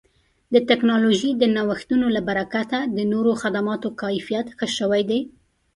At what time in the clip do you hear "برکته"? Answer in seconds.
2.29-2.77